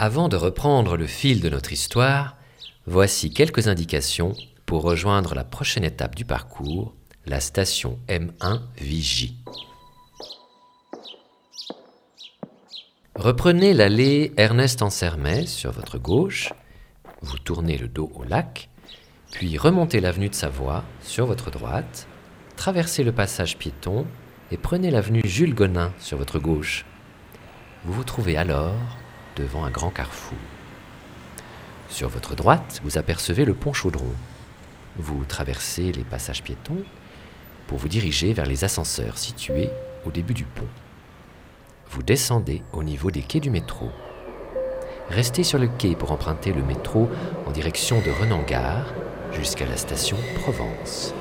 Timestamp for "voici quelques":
2.86-3.66